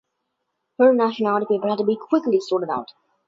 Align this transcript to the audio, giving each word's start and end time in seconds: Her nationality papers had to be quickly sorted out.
Her 0.79 0.95
nationality 0.95 1.45
papers 1.59 1.69
had 1.69 1.77
to 1.77 1.83
be 1.83 1.95
quickly 1.95 2.39
sorted 2.39 2.71
out. 2.71 2.91